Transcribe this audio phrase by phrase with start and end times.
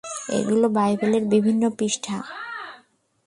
[0.29, 2.15] এগুলো বাইবেলের বিভিন্ন পৃষ্ঠা।